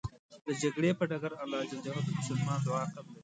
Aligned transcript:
د 0.45 0.47
جګړې 0.61 0.91
په 0.99 1.03
ډګر 1.09 1.33
الله 1.43 1.61
ج 1.69 1.71
د 1.83 1.87
مسلمان 2.19 2.59
دعا 2.65 2.83
قبلوی. 2.93 3.19